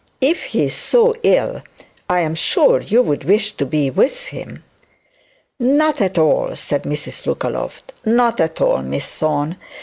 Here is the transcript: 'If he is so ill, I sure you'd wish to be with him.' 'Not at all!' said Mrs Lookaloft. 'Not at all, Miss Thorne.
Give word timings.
'If 0.19 0.45
he 0.45 0.63
is 0.63 0.73
so 0.73 1.15
ill, 1.21 1.61
I 2.09 2.33
sure 2.33 2.81
you'd 2.81 3.23
wish 3.23 3.51
to 3.51 3.67
be 3.67 3.91
with 3.91 4.25
him.' 4.29 4.63
'Not 5.59 6.01
at 6.01 6.17
all!' 6.17 6.55
said 6.55 6.85
Mrs 6.85 7.27
Lookaloft. 7.27 7.93
'Not 8.03 8.39
at 8.39 8.59
all, 8.61 8.81
Miss 8.81 9.05
Thorne. 9.13 9.57